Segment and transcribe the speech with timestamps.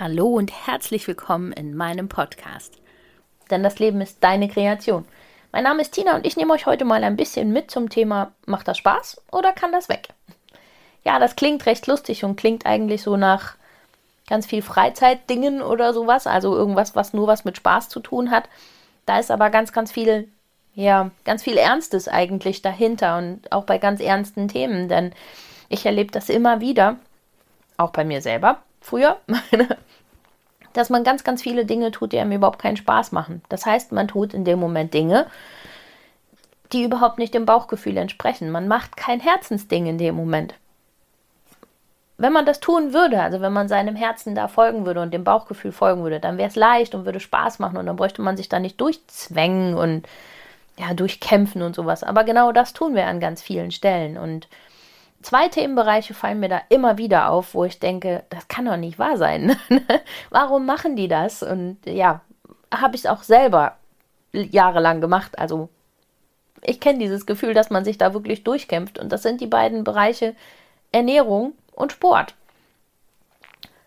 [0.00, 2.78] Hallo und herzlich willkommen in meinem Podcast.
[3.50, 5.04] Denn das Leben ist deine Kreation.
[5.52, 8.32] Mein Name ist Tina und ich nehme euch heute mal ein bisschen mit zum Thema,
[8.46, 10.08] macht das Spaß oder kann das weg?
[11.04, 13.56] Ja, das klingt recht lustig und klingt eigentlich so nach
[14.26, 18.48] ganz viel Freizeitdingen oder sowas, also irgendwas, was nur was mit Spaß zu tun hat.
[19.04, 20.28] Da ist aber ganz, ganz viel,
[20.74, 25.12] ja, ganz viel Ernstes eigentlich dahinter und auch bei ganz ernsten Themen, denn
[25.68, 26.96] ich erlebe das immer wieder,
[27.76, 29.18] auch bei mir selber, früher,
[30.72, 33.42] dass man ganz, ganz viele Dinge tut, die einem überhaupt keinen Spaß machen.
[33.48, 35.26] Das heißt, man tut in dem Moment Dinge,
[36.72, 38.50] die überhaupt nicht dem Bauchgefühl entsprechen.
[38.50, 40.54] Man macht kein Herzensding in dem Moment.
[42.16, 45.24] Wenn man das tun würde, also wenn man seinem Herzen da folgen würde und dem
[45.24, 48.36] Bauchgefühl folgen würde, dann wäre es leicht und würde Spaß machen und dann bräuchte man
[48.36, 50.06] sich da nicht durchzwängen und
[50.78, 52.04] ja, durchkämpfen und sowas.
[52.04, 54.48] Aber genau das tun wir an ganz vielen Stellen und
[55.22, 58.98] zwei Themenbereiche fallen mir da immer wieder auf, wo ich denke, das kann doch nicht
[58.98, 59.56] wahr sein.
[60.30, 61.42] Warum machen die das?
[61.42, 62.20] Und ja,
[62.72, 63.76] habe ich es auch selber
[64.32, 65.38] jahrelang gemacht.
[65.38, 65.68] Also
[66.62, 68.98] ich kenne dieses Gefühl, dass man sich da wirklich durchkämpft.
[68.98, 70.34] Und das sind die beiden Bereiche
[70.92, 72.34] Ernährung und Sport.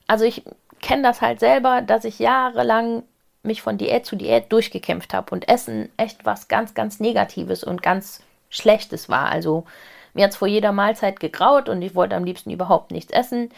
[0.08, 0.44] Also ich
[0.82, 3.04] kenne das halt selber, dass ich jahrelang
[3.42, 7.82] mich von Diät zu Diät durchgekämpft habe und Essen echt was ganz, ganz Negatives und
[7.82, 9.30] ganz Schlechtes war.
[9.30, 9.66] Also
[10.14, 13.50] mir hat es vor jeder Mahlzeit gegraut und ich wollte am liebsten überhaupt nichts essen.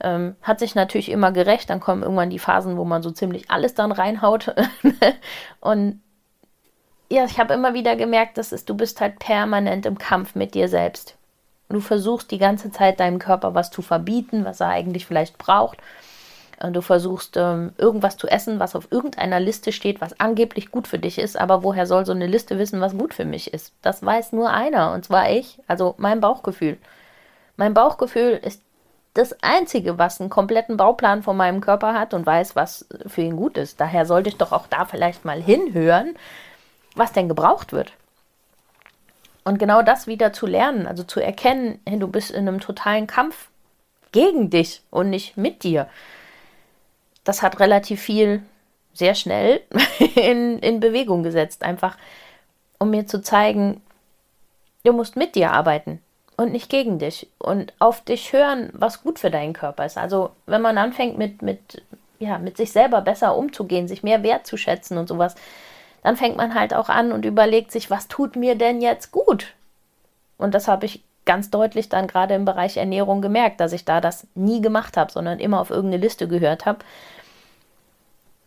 [0.00, 1.70] Ähm, hat sich natürlich immer gerecht.
[1.70, 4.54] Dann kommen irgendwann die Phasen, wo man so ziemlich alles dann reinhaut.
[5.60, 6.00] und
[7.10, 10.54] ja, ich habe immer wieder gemerkt, dass es, du bist halt permanent im Kampf mit
[10.54, 11.16] dir selbst.
[11.68, 15.78] Du versuchst die ganze Zeit deinem Körper was zu verbieten, was er eigentlich vielleicht braucht.
[16.60, 20.98] Du versuchst ähm, irgendwas zu essen, was auf irgendeiner Liste steht, was angeblich gut für
[20.98, 23.72] dich ist, aber woher soll so eine Liste wissen, was gut für mich ist?
[23.82, 26.78] Das weiß nur einer, und zwar ich, also mein Bauchgefühl.
[27.56, 28.62] Mein Bauchgefühl ist
[29.14, 33.36] das Einzige, was einen kompletten Bauplan von meinem Körper hat und weiß, was für ihn
[33.36, 33.80] gut ist.
[33.80, 36.16] Daher sollte ich doch auch da vielleicht mal hinhören,
[36.94, 37.92] was denn gebraucht wird.
[39.44, 43.06] Und genau das wieder zu lernen, also zu erkennen, hey, du bist in einem totalen
[43.06, 43.48] Kampf
[44.12, 45.88] gegen dich und nicht mit dir
[47.24, 48.42] das hat relativ viel
[48.92, 49.60] sehr schnell
[50.14, 51.64] in, in Bewegung gesetzt.
[51.64, 51.96] Einfach,
[52.78, 53.82] um mir zu zeigen,
[54.84, 56.00] du musst mit dir arbeiten
[56.36, 59.98] und nicht gegen dich und auf dich hören, was gut für deinen Körper ist.
[59.98, 61.82] Also wenn man anfängt mit, mit,
[62.18, 65.34] ja, mit sich selber besser umzugehen, sich mehr wertzuschätzen und sowas,
[66.02, 69.54] dann fängt man halt auch an und überlegt sich, was tut mir denn jetzt gut?
[70.36, 74.02] Und das habe ich ganz deutlich dann gerade im Bereich Ernährung gemerkt, dass ich da
[74.02, 76.80] das nie gemacht habe, sondern immer auf irgendeine Liste gehört habe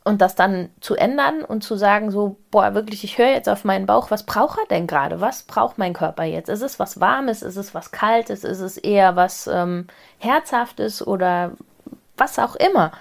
[0.08, 3.66] und das dann zu ändern und zu sagen, so, boah, wirklich, ich höre jetzt auf
[3.66, 5.20] meinen Bauch, was braucht er denn gerade?
[5.20, 6.48] Was braucht mein Körper jetzt?
[6.48, 7.42] Ist es was Warmes?
[7.42, 8.46] Ist es was Kaltes?
[8.46, 9.88] Ist es eher was ähm,
[10.20, 11.52] Herzhaftes oder
[12.16, 12.94] was auch immer?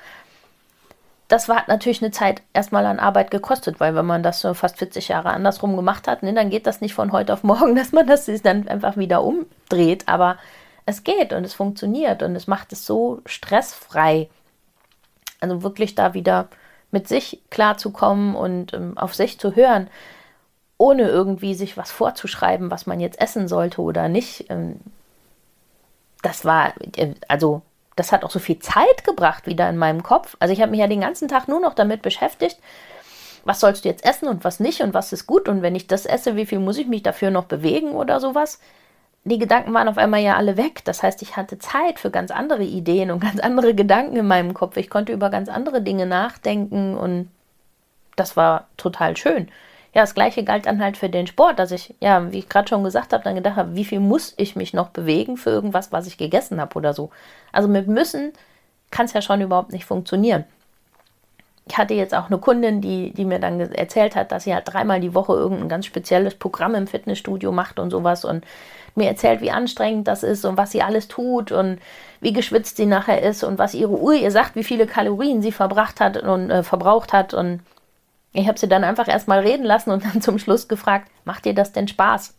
[1.29, 4.79] Das war natürlich eine Zeit erstmal an Arbeit gekostet, weil wenn man das so fast
[4.79, 7.93] 40 Jahre andersrum gemacht hat, ne, dann geht das nicht von heute auf morgen, dass
[7.93, 10.09] man das dann einfach wieder umdreht.
[10.09, 10.39] Aber
[10.87, 14.29] es geht und es funktioniert und es macht es so stressfrei.
[15.41, 16.49] Also wirklich da wieder
[16.91, 19.89] mit sich klarzukommen und ähm, auf sich zu hören,
[20.79, 24.51] ohne irgendwie sich was vorzuschreiben, was man jetzt essen sollte oder nicht.
[24.51, 24.81] Ähm,
[26.23, 27.63] das war, äh, also
[27.97, 30.37] das hat auch so viel Zeit gebracht wieder in meinem Kopf.
[30.39, 32.59] Also ich habe mich ja den ganzen Tag nur noch damit beschäftigt,
[33.45, 35.87] was sollst du jetzt essen und was nicht und was ist gut und wenn ich
[35.87, 38.61] das esse, wie viel muss ich mich dafür noch bewegen oder sowas
[39.27, 40.85] die Gedanken waren auf einmal ja alle weg.
[40.85, 44.55] Das heißt, ich hatte Zeit für ganz andere Ideen und ganz andere Gedanken in meinem
[44.55, 44.77] Kopf.
[44.77, 47.29] Ich konnte über ganz andere Dinge nachdenken und
[48.15, 49.49] das war total schön.
[49.95, 52.69] Ja, das gleiche galt dann halt für den Sport, dass ich, ja, wie ich gerade
[52.69, 55.91] schon gesagt habe, dann gedacht habe, wie viel muss ich mich noch bewegen für irgendwas,
[55.91, 57.11] was ich gegessen habe oder so.
[57.51, 58.33] Also mit müssen
[58.91, 60.45] kann es ja schon überhaupt nicht funktionieren.
[61.69, 64.73] Ich hatte jetzt auch eine Kundin, die, die mir dann erzählt hat, dass sie halt
[64.73, 68.45] dreimal die Woche irgendein ganz spezielles Programm im Fitnessstudio macht und sowas und
[68.95, 71.79] mir erzählt, wie anstrengend das ist und was sie alles tut und
[72.21, 75.53] wie geschwitzt sie nachher ist und was ihre Uhr ihr sagt, wie viele Kalorien sie
[75.53, 77.35] verbracht hat und äh, verbraucht hat.
[77.35, 77.61] Und
[78.33, 81.55] ich habe sie dann einfach erstmal reden lassen und dann zum Schluss gefragt, macht dir
[81.55, 82.35] das denn Spaß?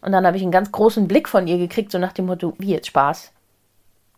[0.00, 2.54] Und dann habe ich einen ganz großen Blick von ihr gekriegt, so nach dem Motto,
[2.58, 3.32] wie jetzt Spaß?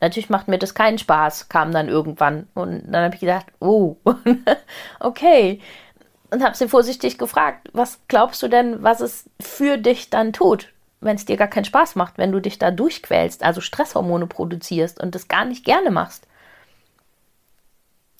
[0.02, 2.48] Natürlich macht mir das keinen Spaß, kam dann irgendwann.
[2.54, 3.96] Und dann habe ich gedacht, oh,
[5.00, 5.60] okay.
[6.32, 10.72] Und habe sie vorsichtig gefragt, was glaubst du denn, was es für dich dann tut,
[11.00, 15.00] wenn es dir gar keinen Spaß macht, wenn du dich da durchquälst, also Stresshormone produzierst
[15.00, 16.26] und das gar nicht gerne machst?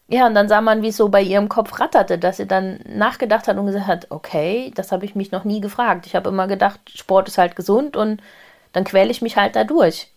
[0.06, 2.78] Ja, und dann sah man, wie es so bei ihrem Kopf ratterte, dass sie dann
[2.86, 6.06] nachgedacht hat und gesagt hat, okay, das habe ich mich noch nie gefragt.
[6.06, 8.22] Ich habe immer gedacht, Sport ist halt gesund und
[8.72, 10.11] dann quäle ich mich halt da durch.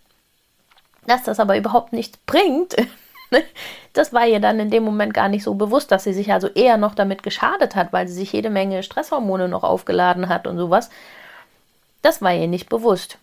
[1.08, 2.76] Dass das aber überhaupt nichts bringt,
[3.94, 6.48] das war ihr dann in dem Moment gar nicht so bewusst, dass sie sich also
[6.48, 10.58] eher noch damit geschadet hat, weil sie sich jede Menge Stresshormone noch aufgeladen hat und
[10.58, 10.90] sowas.
[12.02, 13.18] Das war ihr nicht bewusst.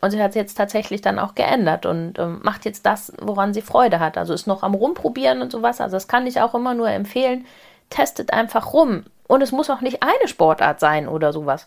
[0.00, 3.52] Und sie hat es jetzt tatsächlich dann auch geändert und ähm, macht jetzt das, woran
[3.52, 4.16] sie Freude hat.
[4.16, 5.80] Also ist noch am Rumprobieren und sowas.
[5.80, 7.44] Also das kann ich auch immer nur empfehlen.
[7.90, 9.04] Testet einfach rum.
[9.28, 11.66] Und es muss auch nicht eine Sportart sein oder sowas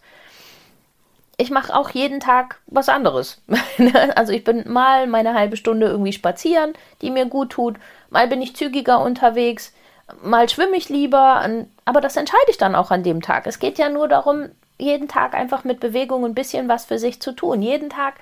[1.43, 3.41] ich mache auch jeden Tag was anderes.
[4.15, 7.75] also ich bin mal meine halbe Stunde irgendwie spazieren, die mir gut tut,
[8.09, 9.73] mal bin ich zügiger unterwegs,
[10.21, 11.45] mal schwimme ich lieber,
[11.83, 13.45] aber das entscheide ich dann auch an dem Tag.
[13.45, 17.21] Es geht ja nur darum, jeden Tag einfach mit Bewegung ein bisschen was für sich
[17.21, 18.15] zu tun, jeden Tag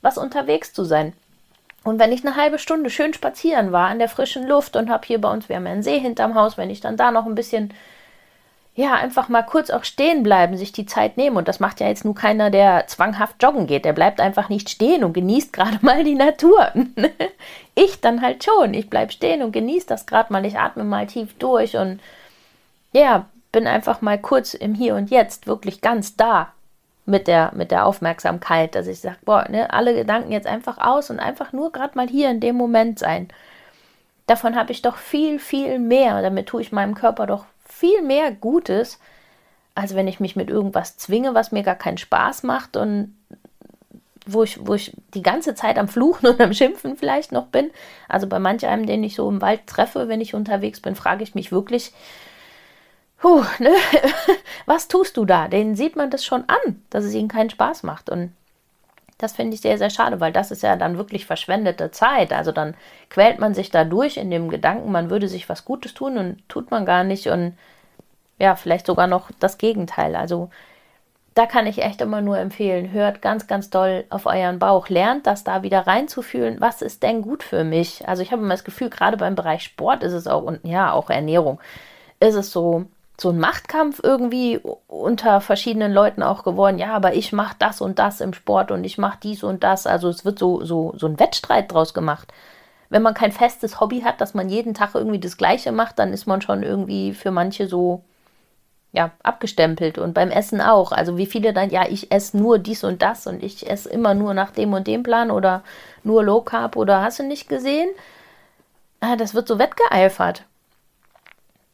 [0.00, 1.12] was unterwegs zu sein.
[1.82, 5.06] Und wenn ich eine halbe Stunde schön spazieren war an der frischen Luft und habe
[5.06, 7.26] hier bei uns, wir haben ja einen See hinterm Haus, wenn ich dann da noch
[7.26, 7.74] ein bisschen
[8.78, 11.36] ja, einfach mal kurz auch stehen bleiben, sich die Zeit nehmen.
[11.36, 13.84] Und das macht ja jetzt nur keiner, der zwanghaft joggen geht.
[13.84, 16.72] Der bleibt einfach nicht stehen und genießt gerade mal die Natur.
[17.74, 18.74] ich dann halt schon.
[18.74, 20.46] Ich bleibe stehen und genieße das gerade mal.
[20.46, 21.98] Ich atme mal tief durch und
[22.92, 26.52] ja, bin einfach mal kurz im Hier und Jetzt, wirklich ganz da
[27.04, 31.10] mit der, mit der Aufmerksamkeit, dass ich sage, boah, ne, alle Gedanken jetzt einfach aus
[31.10, 33.26] und einfach nur gerade mal hier in dem Moment sein.
[34.28, 36.22] Davon habe ich doch viel, viel mehr.
[36.22, 38.98] Damit tue ich meinem Körper doch viel mehr Gutes,
[39.74, 43.14] als wenn ich mich mit irgendwas zwinge, was mir gar keinen Spaß macht und
[44.26, 47.70] wo ich, wo ich die ganze Zeit am Fluchen und am Schimpfen vielleicht noch bin.
[48.08, 51.22] Also bei manch einem, den ich so im Wald treffe, wenn ich unterwegs bin, frage
[51.22, 51.92] ich mich wirklich,
[53.20, 53.74] Puh, ne?
[54.66, 55.48] was tust du da?
[55.48, 58.10] Den sieht man das schon an, dass es ihnen keinen Spaß macht.
[58.10, 58.32] Und
[59.18, 62.32] das finde ich sehr, sehr schade, weil das ist ja dann wirklich verschwendete Zeit.
[62.32, 62.74] Also dann
[63.10, 66.48] quält man sich da durch in dem Gedanken, man würde sich was Gutes tun und
[66.48, 67.58] tut man gar nicht und
[68.38, 70.14] ja, vielleicht sogar noch das Gegenteil.
[70.14, 70.50] Also
[71.34, 75.26] da kann ich echt immer nur empfehlen, hört ganz, ganz doll auf euren Bauch, lernt
[75.26, 78.08] das da wieder reinzufühlen, was ist denn gut für mich?
[78.08, 80.92] Also ich habe immer das Gefühl, gerade beim Bereich Sport ist es auch und ja,
[80.92, 81.60] auch Ernährung,
[82.20, 82.86] ist es so,
[83.20, 86.78] so ein Machtkampf irgendwie unter verschiedenen Leuten auch geworden.
[86.78, 89.86] Ja, aber ich mache das und das im Sport und ich mache dies und das.
[89.86, 92.32] Also es wird so, so, so ein Wettstreit draus gemacht.
[92.90, 96.12] Wenn man kein festes Hobby hat, dass man jeden Tag irgendwie das Gleiche macht, dann
[96.12, 98.02] ist man schon irgendwie für manche so,
[98.92, 99.98] ja, abgestempelt.
[99.98, 100.92] Und beim Essen auch.
[100.92, 104.14] Also wie viele dann, ja, ich esse nur dies und das und ich esse immer
[104.14, 105.64] nur nach dem und dem Plan oder
[106.04, 107.90] nur Low Carb oder hast du nicht gesehen?
[109.00, 110.44] Ah, das wird so wettgeeifert.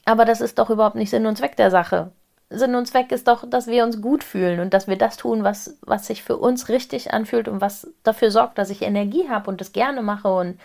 [0.05, 2.13] Aber das ist doch überhaupt nicht Sinn und Zweck der Sache.
[2.51, 5.45] Sinn und Zweck ist doch, dass wir uns gut fühlen und dass wir das tun,
[5.45, 9.51] was, was sich für uns richtig anfühlt und was dafür sorgt, dass ich Energie habe
[9.51, 10.59] und das gerne mache und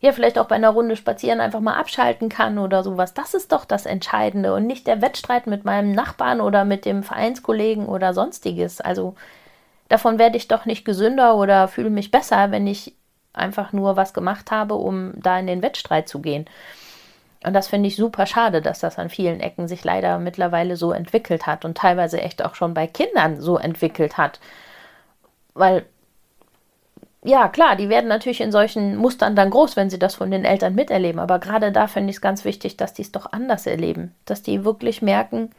[0.00, 3.14] ja, vielleicht auch bei einer Runde spazieren einfach mal abschalten kann oder sowas.
[3.14, 7.04] Das ist doch das Entscheidende und nicht der Wettstreit mit meinem Nachbarn oder mit dem
[7.04, 8.80] Vereinskollegen oder sonstiges.
[8.80, 9.14] Also
[9.88, 12.96] davon werde ich doch nicht gesünder oder fühle mich besser, wenn ich
[13.32, 16.46] einfach nur was gemacht habe, um da in den Wettstreit zu gehen.
[17.44, 20.92] Und das finde ich super schade, dass das an vielen Ecken sich leider mittlerweile so
[20.92, 24.40] entwickelt hat und teilweise echt auch schon bei Kindern so entwickelt hat.
[25.54, 25.84] Weil,
[27.24, 30.44] ja, klar, die werden natürlich in solchen Mustern dann groß, wenn sie das von den
[30.44, 31.20] Eltern miterleben.
[31.20, 34.14] Aber gerade da finde ich es ganz wichtig, dass die es doch anders erleben.
[34.24, 35.50] Dass die wirklich merken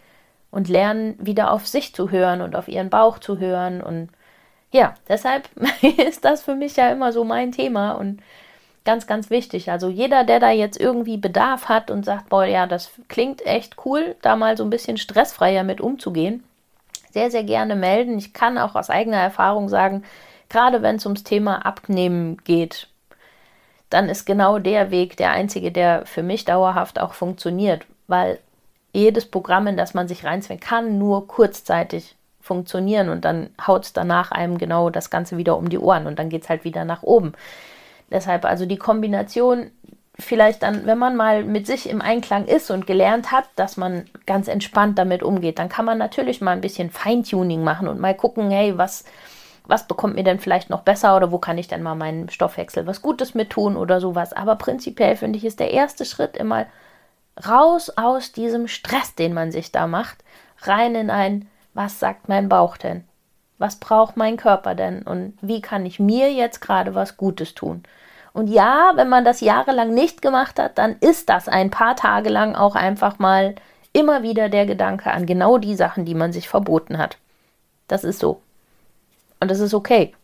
[0.51, 3.81] und lernen, wieder auf sich zu hören und auf ihren Bauch zu hören.
[3.81, 4.09] Und
[4.71, 5.49] ja, deshalb
[6.07, 7.93] ist das für mich ja immer so mein Thema.
[7.93, 8.21] Und
[8.85, 9.71] Ganz, ganz wichtig.
[9.71, 13.77] Also jeder, der da jetzt irgendwie Bedarf hat und sagt, boah, ja, das klingt echt
[13.85, 16.43] cool, da mal so ein bisschen stressfreier mit umzugehen,
[17.11, 18.17] sehr, sehr gerne melden.
[18.17, 20.03] Ich kann auch aus eigener Erfahrung sagen,
[20.49, 22.87] gerade wenn es ums Thema Abnehmen geht,
[23.89, 28.39] dann ist genau der Weg der einzige, der für mich dauerhaft auch funktioniert, weil
[28.91, 33.93] jedes Programm, in das man sich reinzwängt, kann nur kurzzeitig funktionieren und dann haut es
[33.93, 36.85] danach einem genau das Ganze wieder um die Ohren und dann geht es halt wieder
[36.85, 37.33] nach oben.
[38.12, 39.72] Deshalb also die Kombination
[40.19, 44.05] vielleicht dann, wenn man mal mit sich im Einklang ist und gelernt hat, dass man
[44.25, 48.15] ganz entspannt damit umgeht, dann kann man natürlich mal ein bisschen Feintuning machen und mal
[48.15, 49.05] gucken, hey, was,
[49.65, 52.86] was bekommt mir denn vielleicht noch besser oder wo kann ich denn mal meinen Stoffwechsel
[52.86, 54.33] was Gutes mit tun oder sowas.
[54.33, 56.67] Aber prinzipiell finde ich, ist der erste Schritt immer
[57.48, 60.24] raus aus diesem Stress, den man sich da macht,
[60.62, 63.03] rein in ein, was sagt mein Bauch denn?
[63.57, 65.03] Was braucht mein Körper denn?
[65.03, 67.83] Und wie kann ich mir jetzt gerade was Gutes tun?
[68.33, 72.29] Und ja, wenn man das jahrelang nicht gemacht hat, dann ist das ein paar Tage
[72.29, 73.55] lang auch einfach mal
[73.93, 77.17] immer wieder der Gedanke an genau die Sachen, die man sich verboten hat.
[77.88, 78.41] Das ist so.
[79.39, 80.15] Und das ist okay.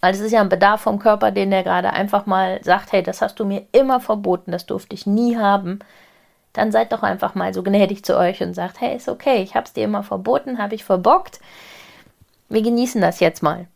[0.00, 3.02] Weil es ist ja ein Bedarf vom Körper, den der gerade einfach mal sagt, hey,
[3.02, 5.80] das hast du mir immer verboten, das durfte ich nie haben.
[6.52, 9.54] Dann seid doch einfach mal so gnädig zu euch und sagt, hey, ist okay, ich
[9.54, 11.40] habe es dir immer verboten, habe ich verbockt.
[12.48, 13.66] Wir genießen das jetzt mal.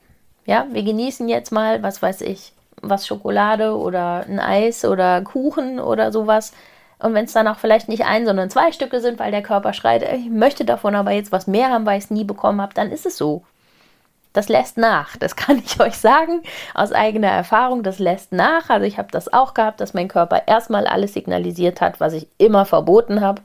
[0.47, 5.81] Ja, wir genießen jetzt mal, was weiß ich, was Schokolade oder ein Eis oder Kuchen
[5.81, 6.53] oder sowas.
[6.99, 9.73] Und wenn es dann auch vielleicht nicht ein, sondern zwei Stücke sind, weil der Körper
[9.73, 12.75] schreit, ich möchte davon aber jetzt was mehr haben, weil ich es nie bekommen habe,
[12.75, 13.45] dann ist es so
[14.33, 15.17] das lässt nach.
[15.17, 16.43] Das kann ich euch sagen
[16.75, 17.83] aus eigener Erfahrung.
[17.83, 18.71] Das lässt nach.
[18.71, 22.29] Also ich habe das auch gehabt, dass mein Körper erstmal alles signalisiert hat, was ich
[22.39, 23.43] immer verboten habe.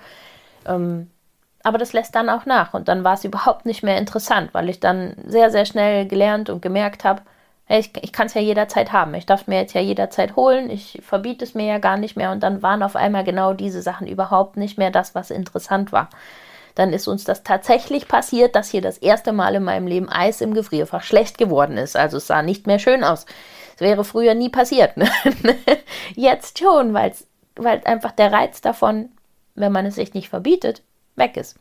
[0.66, 1.10] Ähm,
[1.66, 2.74] aber das lässt dann auch nach.
[2.74, 6.50] Und dann war es überhaupt nicht mehr interessant, weil ich dann sehr, sehr schnell gelernt
[6.50, 7.22] und gemerkt habe,
[7.66, 9.14] hey, ich, ich kann es ja jederzeit haben.
[9.16, 10.70] Ich darf mir jetzt ja jederzeit holen.
[10.70, 12.32] Ich verbiete es mir ja gar nicht mehr.
[12.32, 16.10] Und dann waren auf einmal genau diese Sachen überhaupt nicht mehr das, was interessant war
[16.76, 20.42] dann ist uns das tatsächlich passiert, dass hier das erste Mal in meinem Leben Eis
[20.42, 21.96] im Gefrierfach schlecht geworden ist.
[21.96, 23.26] Also es sah nicht mehr schön aus.
[23.76, 24.98] Es wäre früher nie passiert.
[24.98, 25.10] Ne?
[26.16, 27.14] Jetzt schon, weil
[27.86, 29.10] einfach der Reiz davon,
[29.56, 30.82] wenn man es sich nicht verbietet,
[31.16, 31.58] weg ist.